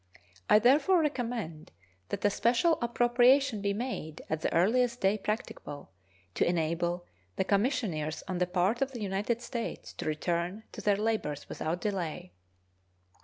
[0.49, 1.71] I therefore recommend
[2.09, 5.91] that a special appropriation be made at the earliest day practicable,
[6.33, 10.97] to enable the commissioners on the part of the United States to return to their
[10.97, 12.33] labors without delay.